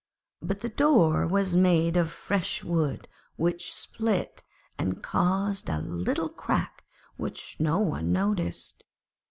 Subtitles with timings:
[0.41, 4.41] But the door was made of fresh wood which split
[4.79, 6.83] and caused a little crack
[7.17, 8.83] which no one noticed.